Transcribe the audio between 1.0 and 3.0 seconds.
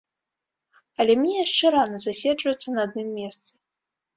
Але мне яшчэ рана заседжвацца на